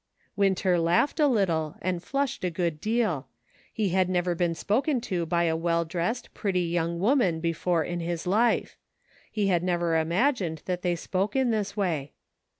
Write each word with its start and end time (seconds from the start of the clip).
Winter 0.35 0.79
laughed 0.79 1.19
a 1.19 1.27
little, 1.27 1.75
and 1.79 2.01
flushed 2.01 2.43
a 2.43 2.49
good 2.49 2.81
deal. 2.81 3.27
He 3.71 3.89
had 3.89 4.09
never 4.09 4.33
been 4.33 4.55
spoken 4.55 4.99
to 5.01 5.27
by 5.27 5.43
a 5.43 5.55
well 5.55 5.85
dressed, 5.85 6.33
pretty 6.33 6.61
young 6.63 6.99
woman 6.99 7.39
before 7.39 7.83
in 7.83 7.99
his 7.99 8.25
life; 8.25 8.79
he 9.31 9.49
had 9.49 9.61
never 9.61 9.95
imagined 9.95 10.63
that 10.65 10.81
they 10.81 10.95
spoke 10.95 11.35
in 11.35 11.51
this 11.51 11.77
way. 11.77 12.13